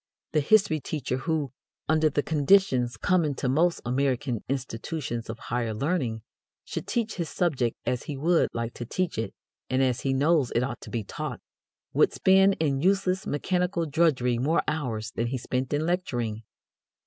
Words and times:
The 0.31 0.39
history 0.39 0.79
teacher 0.79 1.17
who, 1.17 1.51
under 1.87 2.09
the 2.09 2.23
conditions 2.23 2.97
common 2.97 3.35
to 3.35 3.47
most 3.47 3.81
American 3.85 4.43
institutions 4.49 5.29
of 5.29 5.37
higher 5.37 5.75
learning, 5.75 6.23
should 6.65 6.87
teach 6.87 7.17
his 7.17 7.29
subject 7.29 7.77
as 7.85 8.05
he 8.05 8.17
would 8.17 8.49
like 8.51 8.73
to 8.73 8.83
teach 8.87 9.19
it 9.19 9.31
and 9.69 9.83
as 9.83 10.01
he 10.01 10.11
knows 10.11 10.49
it 10.55 10.63
ought 10.63 10.81
to 10.81 10.89
be 10.89 11.03
taught, 11.03 11.39
would 11.93 12.13
spend 12.13 12.57
in 12.59 12.81
useless 12.81 13.27
mechanical 13.27 13.85
drudgery 13.85 14.39
more 14.39 14.63
hours 14.67 15.11
than 15.11 15.27
he 15.27 15.37
spent 15.37 15.71
in 15.71 15.85
lecturing. 15.85 16.41